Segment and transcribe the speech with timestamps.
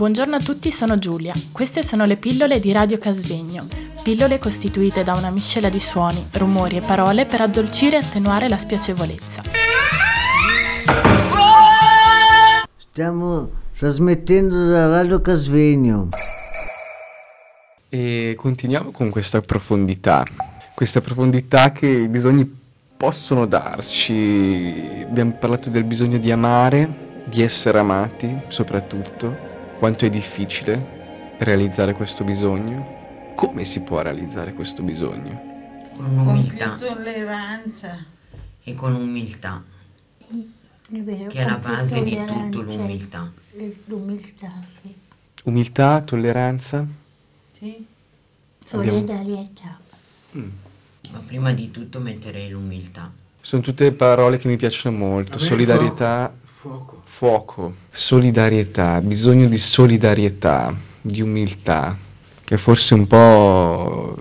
[0.00, 1.34] Buongiorno a tutti, sono Giulia.
[1.52, 3.62] Queste sono le pillole di Radio Casvegno.
[4.02, 8.56] Pillole costituite da una miscela di suoni, rumori e parole per addolcire e attenuare la
[8.56, 9.42] spiacevolezza.
[12.78, 16.08] Stiamo trasmettendo da Radio Casvegno.
[17.90, 20.24] E continuiamo con questa profondità,
[20.74, 22.50] questa profondità che i bisogni
[22.96, 25.02] possono darci.
[25.02, 26.88] Abbiamo parlato del bisogno di amare,
[27.24, 29.48] di essere amati soprattutto,
[29.80, 30.98] quanto è difficile
[31.38, 35.88] realizzare questo bisogno, come si può realizzare questo bisogno.
[35.96, 36.68] Con umiltà.
[36.68, 38.04] Con più tolleranza.
[38.62, 39.64] E con umiltà.
[40.28, 43.32] È vero, che è la base di tutto l'umiltà.
[43.86, 44.94] L'umiltà, sì.
[45.44, 46.84] Umiltà, tolleranza,
[47.56, 47.86] Sì.
[48.72, 49.78] Abbiamo- Solidarietà.
[50.32, 53.10] Ma prima di tutto metterei l'umiltà.
[53.40, 55.38] sono tutte parole che mi piacciono molto.
[55.38, 57.00] Solidarietà, Fuoco.
[57.04, 61.96] fuoco, solidarietà, bisogno di solidarietà, di umiltà,
[62.44, 64.14] che è forse un po'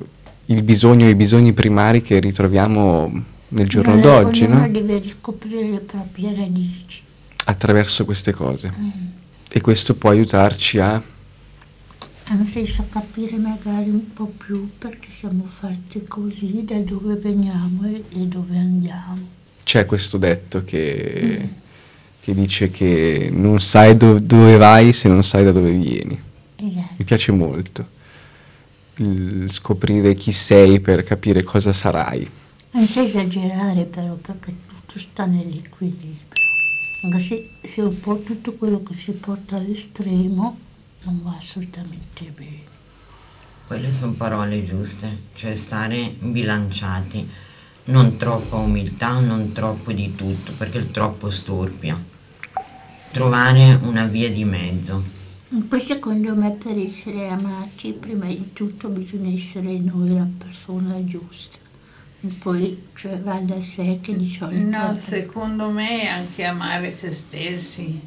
[0.45, 3.11] il bisogno, i bisogni primari che ritroviamo
[3.50, 4.66] nel giorno Ma d'oggi, no?
[4.69, 7.02] deve riscoprire le proprie radici.
[7.44, 8.72] Attraverso queste cose.
[9.52, 11.03] E questo può aiutarci a
[12.23, 18.02] Anzi, so capire magari un po' più perché siamo fatti così, da dove veniamo e,
[18.11, 19.28] e dove andiamo.
[19.63, 21.50] c'è questo detto che,
[22.30, 26.19] che dice che non sai do- dove vai se non sai da dove vieni.
[26.55, 26.94] Esatto.
[26.97, 27.97] Mi piace molto
[28.99, 32.30] il scoprire chi sei per capire cosa sarai.
[32.72, 36.27] Senza esagerare però, perché tutto sta nell'equilibrio.
[37.03, 40.57] Anche se, se un po' tutto quello che si porta all'estremo
[41.03, 42.77] non va assolutamente bene.
[43.67, 47.27] Quelle sono parole giuste, cioè stare bilanciati.
[47.85, 52.17] Non troppa umiltà, non troppo di tutto, perché il troppo storpia.
[53.11, 55.03] Trovare una via di mezzo.
[55.67, 61.57] Poi secondo me per essere amati prima di tutto bisogna essere noi la persona giusta.
[62.22, 64.78] E poi cioè, va da sé che di solito...
[64.78, 68.00] No, secondo me anche amare se stessi,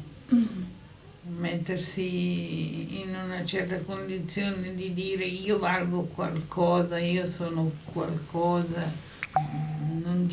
[1.37, 8.89] mettersi in una certa condizione di dire io valgo qualcosa, io sono qualcosa,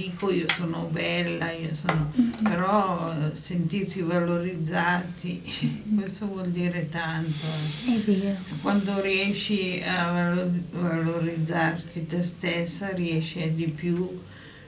[0.00, 2.11] dico io sono bella, io sono,
[2.43, 5.43] però eh, sentirsi valorizzati,
[5.94, 7.47] questo vuol dire tanto.
[7.87, 8.37] È vero.
[8.62, 14.21] Quando riesci a valo- valorizzarti te stessa, riesci di più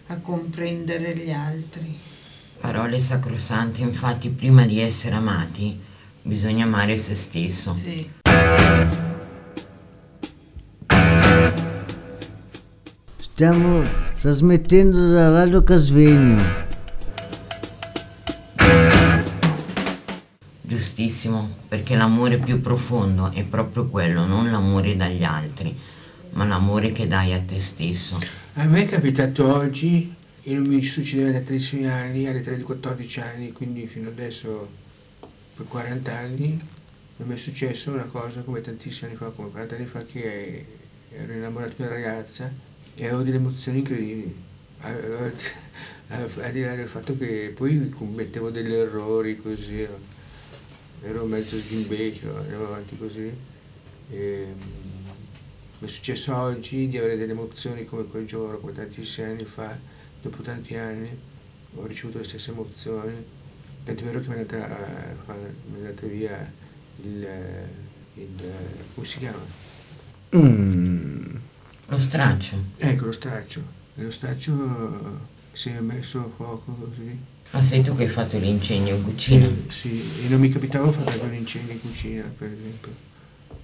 [0.08, 1.98] a comprendere gli altri.
[2.60, 5.78] Parole sacrosante, infatti prima di essere amati
[6.22, 7.74] bisogna amare se stesso.
[7.74, 8.08] Sì.
[13.16, 16.40] Stiamo trasmettendo da Radio Casvegno.
[20.60, 25.76] Giustissimo, perché l'amore più profondo è proprio quello, non l'amore dagli altri,
[26.34, 28.20] ma l'amore che dai a te stesso.
[28.54, 33.20] A me è capitato oggi, e non mi succedeva da tantissimi anni, all'età di 14
[33.20, 34.68] anni, quindi fino adesso
[35.56, 36.56] per 40 anni,
[37.16, 40.64] non mi è successo una cosa come tantissimi anni fa, come 40 anni fa, che
[41.10, 44.34] ero innamorato di una ragazza e avevo delle emozioni incredibili.
[44.80, 49.86] Al di là del fatto che poi commettevo degli errori così,
[51.02, 53.30] ero, mezzo imbecille, andavo avanti così.
[54.10, 55.10] E, mm,
[55.78, 59.76] mi è successo oggi di avere delle emozioni come quel giorno, come tantissimi anni fa,
[60.22, 61.10] dopo tanti anni
[61.74, 63.14] ho ricevuto le stesse emozioni,
[63.84, 64.76] tant'è vero che mi è andata,
[65.24, 66.52] fa- mi è andata via
[67.02, 67.28] il,
[68.14, 68.52] il-
[68.94, 69.44] come si chiama?
[70.34, 71.21] Mm,
[71.86, 72.56] Lo straccio.
[72.78, 73.60] Ecco lo straccio,
[73.94, 77.18] lo straccio eh, si è messo a fuoco così.
[77.50, 79.46] Ma sei tu che hai fatto l'incendio in cucina?
[79.68, 82.92] Sì, e non mi capitava fare un incendio in cucina, per esempio.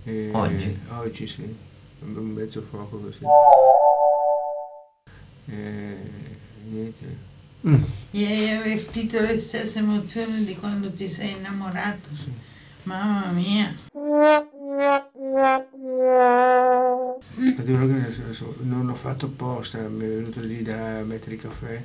[0.04, 0.78] E- Oggi?
[0.90, 1.56] Oggi sì,
[2.00, 3.20] un mezzo fuoco così.
[5.46, 5.96] E,
[6.68, 7.16] niente.
[7.66, 7.82] mm.
[8.10, 12.08] E hai avvertito le stesse emozioni di quando ti sei innamorato?
[12.14, 12.30] Sì.
[12.82, 13.74] Mamma mia.
[18.62, 21.82] Non l'ho fatto apposta, mi è venuto lì da mettere il caffè.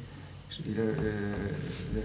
[0.75, 0.92] la- la-
[1.94, 2.02] la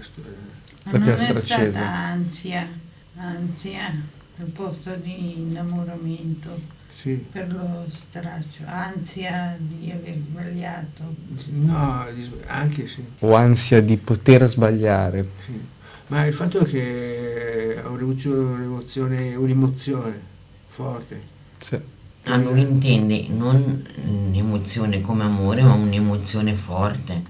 [0.91, 1.87] La non è piastra stata accesa.
[1.87, 2.67] ansia,
[3.15, 3.93] ansia
[4.39, 6.59] al posto di innamoramento
[6.91, 7.13] sì.
[7.31, 11.15] per lo straccio, ansia di aver sbagliato.
[11.51, 12.05] No,
[12.47, 15.23] anche sì, Ho ansia di poter sbagliare.
[15.45, 15.59] sì.
[16.07, 20.19] Ma il fatto è che ho avuto un'emozione, un'emozione
[20.67, 21.21] forte.
[21.59, 21.79] Sì.
[22.31, 27.23] Ah, lui intende non un'emozione come amore, ma un'emozione forte.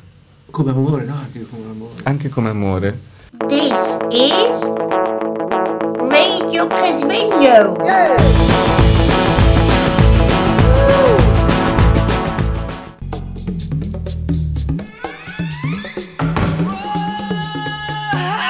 [0.51, 1.13] Come amore, no?
[1.15, 1.93] Anche come amore.
[2.03, 2.99] Anche come amore.
[3.47, 4.61] This is
[6.09, 7.77] Radio Casvegno!